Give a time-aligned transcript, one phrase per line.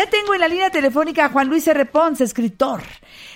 [0.00, 1.84] Ya tengo en la línea telefónica a Juan Luis R.
[1.84, 2.80] Pons, escritor,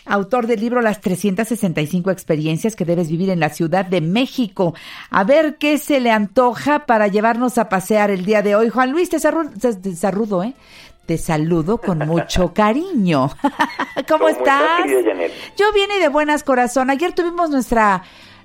[0.06, 4.72] autor del libro Las 365 experiencias que debes vivir en la Ciudad de México.
[5.10, 8.70] A ver qué se le antoja para llevarnos a pasear el día de hoy.
[8.70, 10.54] Juan Luis, te, saludo, ¿eh?
[11.04, 13.28] Te saludo con mucho cariño.
[14.08, 14.86] ¿Cómo, estás?
[15.58, 16.88] Yo vine de buenas corazón.
[16.88, 18.04] Ayer tuvimos nuestra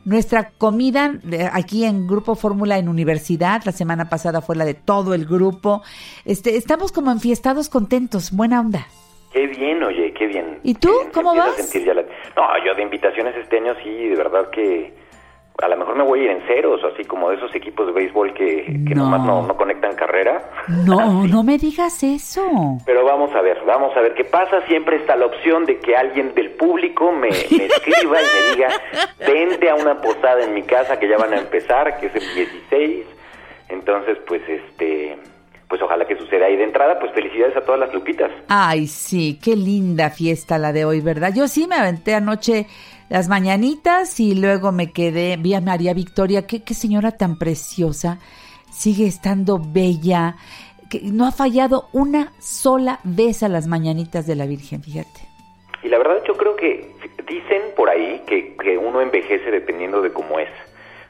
[0.09, 1.13] nuestra comida
[1.53, 5.83] aquí en Grupo Fórmula en Universidad, la semana pasada fue la de todo el grupo.
[6.25, 8.87] Este, estamos como enfiestados, contentos, buena onda.
[9.31, 10.59] Qué bien, oye, qué bien.
[10.63, 10.89] ¿Y tú?
[11.13, 11.55] ¿Cómo vas?
[12.35, 14.91] No, yo de invitaciones este año sí, de verdad que
[15.61, 17.93] a lo mejor me voy a ir en ceros, así como de esos equipos de
[17.93, 19.09] béisbol que, que no.
[19.09, 20.41] nomás no, conectan carrera.
[20.85, 22.41] No, no me digas eso.
[22.85, 24.61] Pero vamos a ver, vamos a ver qué pasa.
[24.67, 28.69] Siempre está la opción de que alguien del público me, me escriba y me diga,
[29.19, 32.35] vente a una posada en mi casa que ya van a empezar, que es el
[32.35, 33.05] 16.
[33.69, 35.17] Entonces, pues este
[35.69, 38.31] pues ojalá que suceda ahí de entrada, pues felicidades a todas las lupitas.
[38.47, 41.31] Ay, sí, qué linda fiesta la de hoy, ¿verdad?
[41.31, 42.65] Yo sí me aventé anoche
[43.09, 48.19] las mañanitas y luego me quedé, vi a María Victoria, qué, qué señora tan preciosa,
[48.71, 50.35] sigue estando bella,
[50.89, 55.27] que no ha fallado una sola vez a las mañanitas de la Virgen, fíjate.
[55.83, 56.91] Y la verdad yo creo que
[57.27, 60.49] dicen por ahí que, que uno envejece dependiendo de cómo es.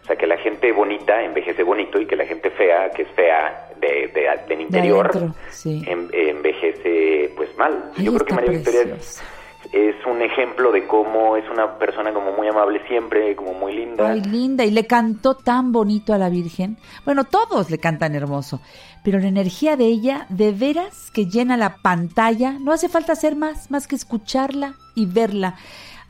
[0.04, 3.10] O sea, que la gente bonita envejece bonito y que la gente fea, que es
[3.10, 5.34] fea de, de, del interior,
[5.66, 7.92] envejece pues mal.
[7.98, 8.98] yo creo que María Victoria
[9.72, 14.12] es un ejemplo de cómo es una persona como muy amable siempre, como muy linda.
[14.12, 16.78] Ay, linda, y le cantó tan bonito a la Virgen.
[17.06, 18.62] Bueno, todos le cantan hermoso,
[19.04, 23.36] pero la energía de ella, de veras que llena la pantalla, no hace falta hacer
[23.36, 25.56] más, más que escucharla y verla.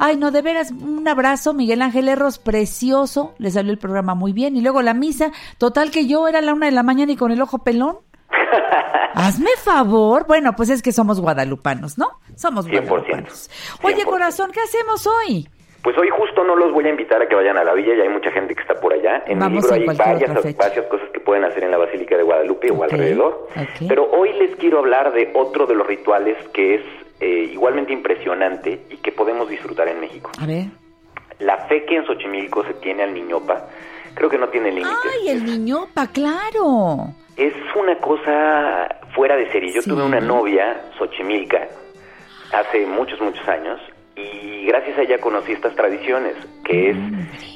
[0.02, 4.31] Ay, no, de veras, un abrazo, Miguel Ángel Erros, precioso, le salió el programa muy
[4.31, 4.56] bien.
[4.56, 7.34] Y luego la misa, total que yo era la una de la mañana y con
[7.34, 7.97] el ojo pelón.
[9.14, 10.25] Hazme favor.
[10.28, 12.08] Bueno, pues es que somos guadalupanos, ¿no?
[12.36, 13.50] Somos guadalupanos.
[13.83, 15.47] Oye, corazón, ¿qué hacemos hoy?
[15.83, 18.03] Pues hoy justo no los voy a invitar a que vayan a la villa, ya
[18.03, 19.23] hay mucha gente que está por allá.
[19.28, 22.69] En el libro hay varias, varias, cosas que pueden hacer en la Basílica de Guadalupe
[22.72, 23.47] o alrededor.
[23.88, 26.81] Pero hoy les quiero hablar de otro de los rituales que es
[27.22, 30.31] eh, igualmente impresionante y que podemos disfrutar en México.
[30.40, 30.66] A ver.
[31.40, 33.68] La fe que en Xochimilco se tiene al niñopa,
[34.19, 34.97] creo que no tiene límites.
[35.12, 37.13] ¡Ay, el niñopa, claro!
[37.38, 39.72] Es una cosa fuera de serie.
[39.72, 41.69] Yo tuve una novia, Xochimilca,
[42.52, 43.79] hace muchos, muchos años,
[44.18, 46.35] y gracias a ella conocí estas tradiciones,
[46.66, 46.97] que es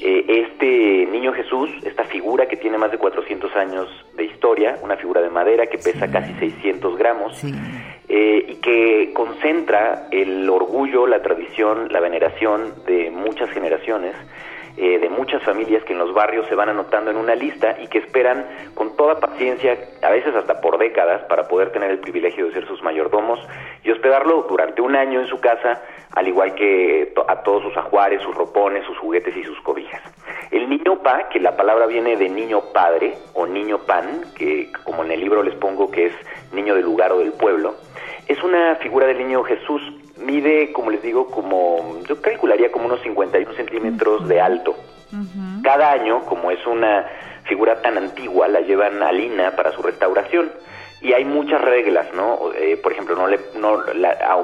[0.01, 4.95] eh, este niño Jesús, esta figura que tiene más de 400 años de historia, una
[4.95, 7.43] figura de madera que pesa casi 600 gramos,
[8.07, 14.15] eh, y que concentra el orgullo, la tradición, la veneración de muchas generaciones
[14.75, 17.87] eh, de muchas familias que en los barrios se van anotando en una lista y
[17.87, 22.47] que esperan con toda paciencia, a veces hasta por décadas, para poder tener el privilegio
[22.47, 23.39] de ser sus mayordomos
[23.83, 25.81] y hospedarlo durante un año en su casa,
[26.15, 30.01] al igual que a todos sus ajuares, sus ropones, sus juguetes y sus cobijas.
[30.49, 35.03] El niño pa, que la palabra viene de niño padre o niño pan, que como
[35.03, 36.13] en el libro les pongo que es
[36.51, 37.75] niño del lugar o del pueblo,
[38.27, 39.81] es una figura del niño Jesús
[40.25, 44.75] mide, como les digo, como, yo calcularía como unos 51 centímetros de alto.
[45.61, 47.05] Cada año, como es una
[47.43, 50.51] figura tan antigua, la llevan a Lina para su restauración.
[51.01, 52.51] Y hay muchas reglas, ¿no?
[52.55, 53.83] Eh, por ejemplo, no le, no,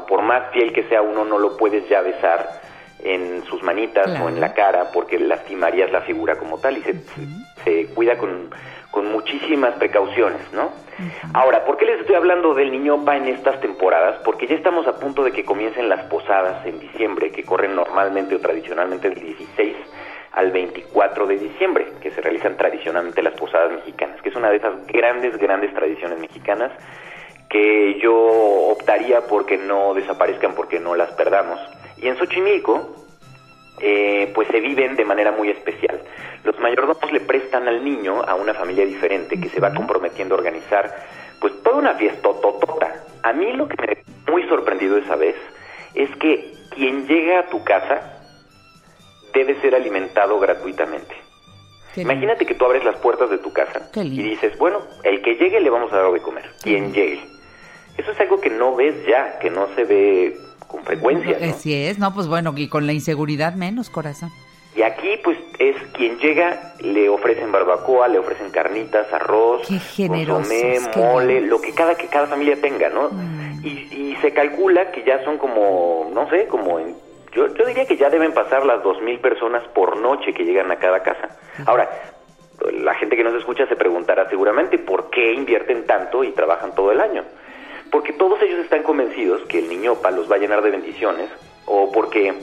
[0.07, 2.61] por más fiel que sea uno, no lo puedes ya besar
[3.01, 6.95] en sus manitas o en la cara porque lastimarías la figura como tal y se,
[7.63, 8.49] se cuida con
[8.91, 10.71] con muchísimas precauciones, ¿no?
[11.33, 14.19] Ahora, ¿por qué les estoy hablando del niñopa en estas temporadas?
[14.25, 18.35] Porque ya estamos a punto de que comiencen las posadas en diciembre, que corren normalmente
[18.35, 19.75] o tradicionalmente del 16
[20.33, 24.57] al 24 de diciembre, que se realizan tradicionalmente las posadas mexicanas, que es una de
[24.57, 26.71] esas grandes, grandes tradiciones mexicanas
[27.49, 31.59] que yo optaría porque no desaparezcan, porque no las perdamos.
[31.97, 32.95] Y en Xochimilco,
[33.81, 36.01] eh, pues se viven de manera muy especial.
[36.43, 40.37] Los mayordomos le prestan al niño a una familia diferente que se va comprometiendo a
[40.37, 40.95] organizar
[41.39, 43.03] pues toda una fiesta totota.
[43.23, 45.35] A mí lo que me muy sorprendido esa vez
[45.93, 48.21] es que quien llega a tu casa
[49.33, 51.15] debe ser alimentado gratuitamente.
[51.95, 55.59] Imagínate que tú abres las puertas de tu casa y dices, bueno, el que llegue
[55.59, 57.19] le vamos a dar de comer, quien llegue.
[57.97, 60.37] Eso es algo que no ves ya, que no se ve
[60.69, 61.37] con frecuencia.
[61.37, 61.51] ¿no?
[61.51, 64.31] Así es, no, pues bueno, y con la inseguridad menos, corazón.
[64.75, 71.41] Y aquí, pues, es quien llega, le ofrecen barbacoa, le ofrecen carnitas, arroz, consomé, mole,
[71.41, 73.09] lo que cada, que cada familia tenga, ¿no?
[73.09, 73.65] Mm.
[73.65, 76.93] Y, se calcula que ya son como, no sé, como en,
[77.31, 80.69] yo, yo diría que ya deben pasar las dos mil personas por noche que llegan
[80.71, 81.29] a cada casa.
[81.65, 81.89] Ahora,
[82.73, 86.91] la gente que nos escucha se preguntará seguramente por qué invierten tanto y trabajan todo
[86.91, 87.23] el año.
[87.91, 91.29] Porque todos ellos están convencidos que el niñopa los va a llenar de bendiciones
[91.65, 92.33] o porque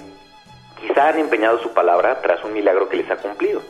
[0.81, 3.63] quizá han empeñado su palabra tras un milagro que les ha cumplido.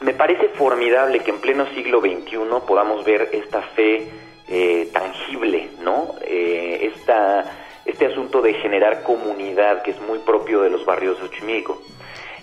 [0.00, 4.08] Me parece formidable que en pleno siglo XXI podamos ver esta fe
[4.48, 6.14] eh, tangible, ¿no?
[6.22, 7.44] Eh, esta,
[7.84, 11.82] este asunto de generar comunidad que es muy propio de los barrios de Xochimilco.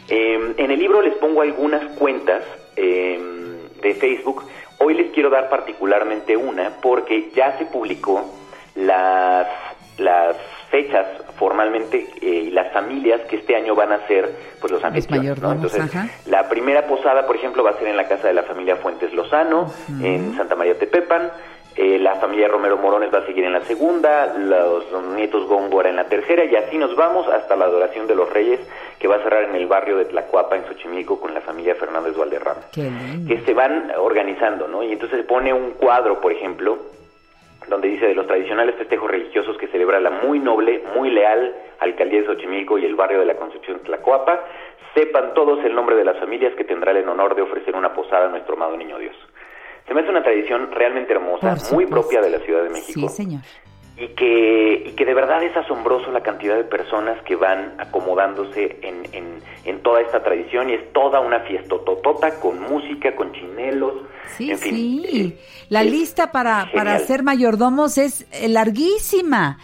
[0.07, 2.43] Em, en el libro les pongo algunas cuentas
[2.75, 4.43] em, de Facebook.
[4.77, 8.23] Hoy les quiero dar particularmente una porque ya se publicó
[8.77, 9.47] las,
[9.97, 10.35] las
[10.69, 11.05] fechas
[11.37, 14.29] formalmente eh, y las familias que este año van a ser
[14.59, 15.37] pues los anfitriones.
[15.37, 15.91] Entonces,
[16.25, 19.13] la primera posada, por ejemplo, va a ser en la casa de la familia Fuentes
[19.13, 19.71] Lozano,
[20.01, 21.31] en Santa María Tepepan.
[21.75, 24.83] Eh, la familia Romero Morones va a seguir en la segunda, los
[25.15, 28.59] nietos Góngora en la tercera, y así nos vamos hasta la adoración de los reyes,
[28.97, 32.17] que va a cerrar en el barrio de Tlacuapa, en Xochimilco, con la familia Fernández
[32.17, 32.61] Valderrama.
[32.71, 34.81] Que se van organizando, ¿no?
[34.81, 36.79] Y entonces se pone un cuadro, por ejemplo,
[37.69, 42.21] donde dice de los tradicionales festejos religiosos que celebra la muy noble, muy leal alcaldía
[42.21, 44.43] de Xochimilco y el barrio de la Concepción Tlacuapa,
[44.95, 48.27] sepan todos el nombre de las familias que tendrán el honor de ofrecer una posada
[48.27, 49.15] a nuestro amado Niño Dios.
[49.87, 53.07] Se me hace una tradición realmente hermosa, muy propia de la Ciudad de México.
[53.07, 53.41] Sí, señor.
[53.99, 58.77] Y que, y que de verdad es asombroso la cantidad de personas que van acomodándose
[58.83, 63.93] en, en, toda esta tradición y es toda una fiesta totota con música, con chinelos.
[64.35, 65.37] Sí, sí.
[65.69, 69.57] La lista para, para ser mayordomos es eh, larguísima.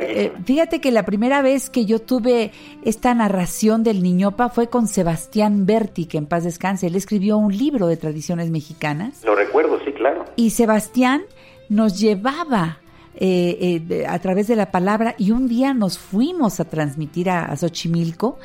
[0.00, 2.50] Eh, fíjate que la primera vez que yo tuve
[2.84, 6.86] esta narración del Niñopa fue con Sebastián Berti, que en paz descanse.
[6.86, 9.22] Él escribió un libro de tradiciones mexicanas.
[9.24, 10.24] Lo recuerdo, sí, claro.
[10.36, 11.22] Y Sebastián
[11.68, 12.78] nos llevaba
[13.16, 17.44] eh, eh, a través de la palabra y un día nos fuimos a transmitir a,
[17.44, 18.38] a Xochimilco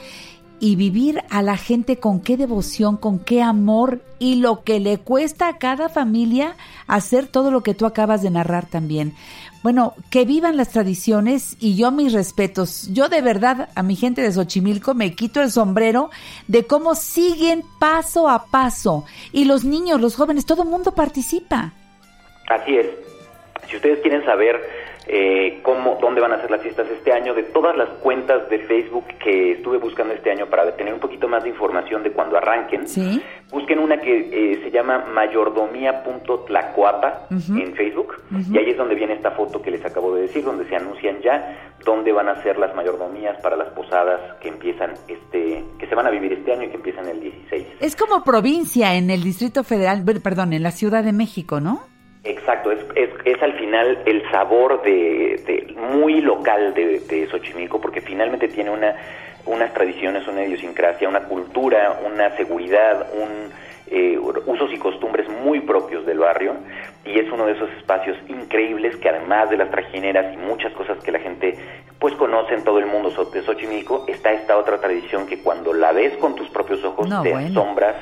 [0.60, 4.98] y vivir a la gente con qué devoción, con qué amor y lo que le
[4.98, 6.56] cuesta a cada familia
[6.88, 9.14] hacer todo lo que tú acabas de narrar también.
[9.62, 12.88] Bueno, que vivan las tradiciones y yo mis respetos.
[12.94, 16.10] Yo de verdad a mi gente de Xochimilco me quito el sombrero
[16.48, 21.74] de cómo siguen paso a paso y los niños, los jóvenes, todo el mundo participa.
[22.50, 22.88] Así es.
[23.68, 24.60] Si ustedes quieren saber
[25.08, 28.60] eh, cómo, dónde van a ser las fiestas este año, de todas las cuentas de
[28.60, 32.38] Facebook que estuve buscando este año para tener un poquito más de información de cuando
[32.38, 32.86] arranquen.
[33.50, 38.22] Busquen una que eh, se llama mayordomía.tlacoapa en Facebook
[38.52, 41.20] y ahí es donde viene esta foto que les acabo de decir, donde se anuncian
[41.22, 45.96] ya dónde van a ser las mayordomías para las posadas que empiezan este, que se
[45.96, 47.66] van a vivir este año y que empiezan el 16.
[47.80, 51.82] Es como provincia en el Distrito Federal, perdón, en la Ciudad de México, ¿no?
[52.24, 58.50] Exacto, es, es, al final el sabor de, muy local de, de, Xochimilco, porque finalmente
[58.50, 58.94] tiene una,
[59.46, 63.52] unas tradiciones, una idiosincrasia, una cultura, una seguridad, un,
[63.88, 66.56] eh, usos y costumbres muy propios del barrio,
[67.06, 71.02] y es uno de esos espacios increíbles que además de las trajineras y muchas cosas
[71.02, 71.56] que la gente
[72.00, 75.94] pues conoce en todo el mundo de Xochimilco, está esta otra tradición que cuando la
[75.94, 77.96] ves con tus propios ojos te asombras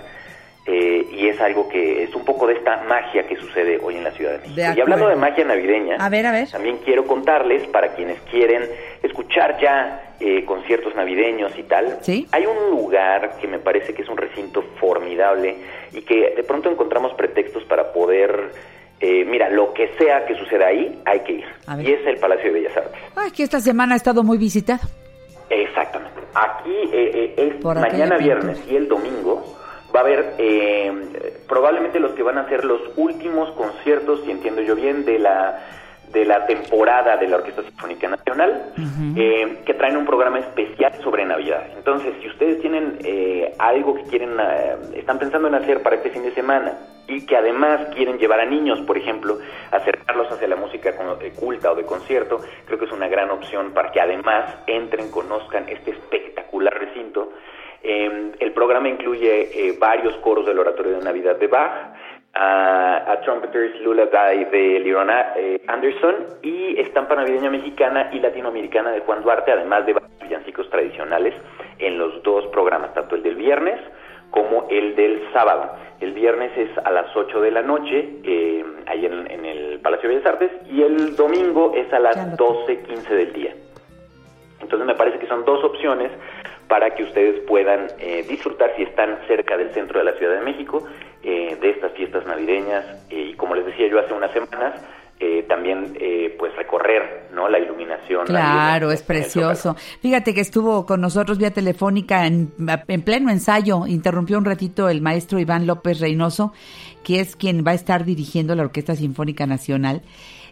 [0.66, 4.04] eh, y es algo que es un poco de esta magia que sucede hoy en
[4.04, 4.62] la Ciudad de México.
[4.78, 6.48] y hablando de magia navideña, a ver, a ver.
[6.48, 8.64] también quiero contarles para quienes quieren
[9.02, 11.98] escuchar ya eh, conciertos navideños y tal.
[12.32, 15.58] Hay un lugar que me parece que es un recinto formidable
[15.92, 18.52] y que de pronto encontramos pretextos para poder
[19.00, 21.46] eh, mira, lo que sea que suceda ahí, hay que ir.
[21.80, 23.00] Y es el Palacio de Bellas Artes.
[23.16, 24.88] Ay, que esta semana ha estado muy visitado.
[25.50, 26.20] Exactamente.
[26.34, 29.57] Aquí es mañana viernes y el domingo
[29.98, 30.92] va a haber eh,
[31.48, 35.64] probablemente los que van a ser los últimos conciertos, si entiendo yo bien, de la
[36.12, 38.72] de la temporada de la Orquesta Sinfónica Nacional,
[39.18, 41.68] eh, que traen un programa especial sobre Navidad.
[41.76, 44.40] Entonces, si ustedes tienen eh, algo que quieren,
[44.96, 46.78] están pensando en hacer para este fin de semana
[47.10, 49.38] y que además quieren llevar a niños, por ejemplo,
[49.70, 50.94] acercarlos hacia la música
[51.36, 55.68] culta o de concierto, creo que es una gran opción para que además entren, conozcan
[55.68, 57.34] este espectacular recinto
[57.84, 61.94] Em, el programa incluye eh, varios coros del Oratorio de Navidad de Bach,
[62.34, 69.24] a, Trumpeters Lullaby de Lirona eh, Anderson y Estampa Navideña Mexicana y Latinoamericana de Juan
[69.24, 71.34] Duarte, además de varios villancicos tradicionales
[71.80, 73.80] en los dos programas, tanto el del viernes
[74.30, 75.72] como el del sábado.
[76.00, 80.10] El viernes es a las 8 de la noche, eh, ahí en, en, el Palacio
[80.10, 83.56] de Bellas Artes, y el domingo es a las 12.15 del día.
[84.62, 86.12] Entonces me parece que son dos opciones
[86.68, 90.42] para que ustedes puedan eh, disfrutar si están cerca del centro de la Ciudad de
[90.42, 90.86] México
[91.24, 94.82] eh, de estas fiestas navideñas y como les decía yo hace unas semanas
[95.20, 95.98] eh, también
[96.38, 99.76] pues recorrer no la iluminación claro es precioso.
[100.00, 102.52] Fíjate que estuvo con nosotros vía telefónica en,
[102.88, 106.54] en pleno ensayo interrumpió un ratito el maestro Iván López Reynoso
[107.04, 110.04] que es quien va a estar dirigiendo la Orquesta Sinfónica Nacional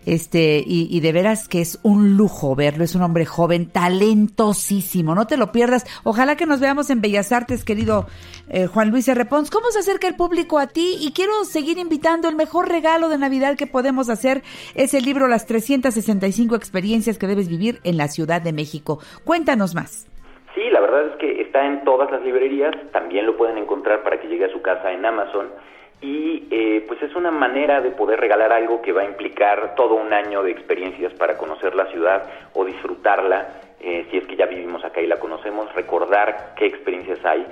[0.06, 5.26] Este, y, de veras que es un lujo verlo, es un hombre joven, talentosísimo, no
[5.28, 5.86] te lo pierdas.
[6.04, 8.06] Ojalá que nos veamos en Bellas Artes, querido
[8.50, 9.26] eh, Juan Luis R.
[9.26, 9.50] Pons.
[9.50, 10.98] ¿Cómo se acerca el público a ti?
[11.02, 14.44] Y quiero seguir invitando, el mejor regalo de Navidad que podemos hacer
[14.76, 19.00] es el libro Las 365 experiencias que debes vivir en la Ciudad de México.
[19.24, 20.08] Cuéntanos más.
[20.54, 24.20] Sí, la verdad es que está en todas las librerías, también lo pueden encontrar para
[24.20, 25.48] que llegue a su casa en Amazon
[26.06, 29.96] y eh, pues es una manera de poder regalar algo que va a implicar todo
[29.96, 33.48] un año de experiencias para conocer la ciudad o disfrutarla,
[33.80, 37.48] eh, si es que ya vivimos acá y la conocemos, recordar qué experiencias hay,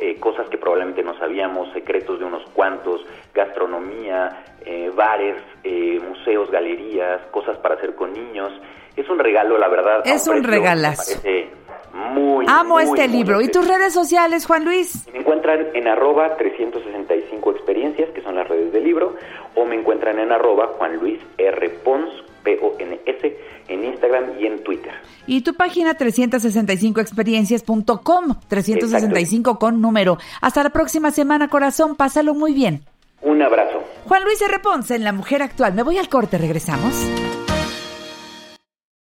[0.00, 4.44] eh, cosas que probablemente no sabíamos, secretos de unos cuantos, gastronomía,
[4.94, 5.36] bares,
[6.06, 8.52] museos, galerías, cosas para hacer con niños.
[8.94, 10.02] Es un regalo, la verdad.
[10.04, 11.20] Es un regalazo.
[11.98, 13.40] Muy, Amo este libro.
[13.40, 15.08] ¿Y tus redes sociales, Juan Luis?
[15.12, 19.16] Me encuentran en arroba 365 experiencias, que son las redes del libro,
[19.56, 21.70] o me encuentran en arroba Juan Luis R.
[21.84, 22.08] Pons,
[22.44, 23.36] P-O-N-S,
[23.66, 24.92] en Instagram y en Twitter.
[25.26, 30.18] Y tu página 365experiencias.com, 365 con número.
[30.40, 31.96] Hasta la próxima semana, corazón.
[31.96, 32.84] Pásalo muy bien.
[33.22, 33.82] Un abrazo.
[34.06, 34.60] Juan Luis R.
[34.60, 35.74] Pons en La Mujer Actual.
[35.74, 36.94] Me voy al corte, regresamos.